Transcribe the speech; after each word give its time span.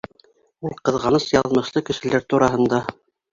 Ул 0.67 0.71
ҡыҙғаныс 0.89 1.27
яҙмышлы 1.33 1.85
кешеләр 1.91 2.27
тураһында. 2.37 2.81